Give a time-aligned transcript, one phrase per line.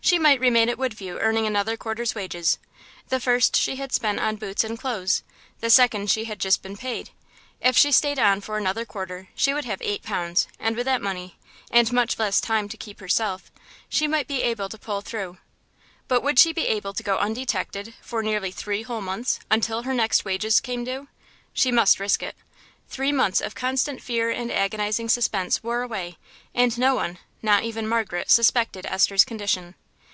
[0.00, 2.60] She might remain at Woodview earning another quarter's wages;
[3.08, 5.24] the first she had spent on boots and clothes,
[5.58, 7.10] the second she had just been paid.
[7.60, 11.02] If she stayed on for another quarter she would have eight pounds, and with that
[11.02, 11.34] money,
[11.72, 13.50] and much less time to keep herself,
[13.88, 15.38] she might be able to pull through.
[16.06, 19.92] But would she be able to go undetected for nearly three whole months, until her
[19.92, 21.08] next wages came due?
[21.52, 22.36] She must risk it.
[22.88, 26.16] Three months of constant fear and agonising suspense wore away,
[26.54, 29.74] and no one, not even Margaret, suspected Esther's condition.